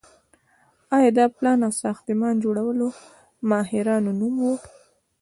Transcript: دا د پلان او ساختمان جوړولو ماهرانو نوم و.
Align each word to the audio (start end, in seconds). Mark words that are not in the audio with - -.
دا 0.91 0.97
د 1.17 1.19
پلان 1.35 1.59
او 1.67 1.71
ساختمان 1.83 2.33
جوړولو 2.43 2.87
ماهرانو 3.49 4.09
نوم 4.19 4.35
و. 4.43 4.47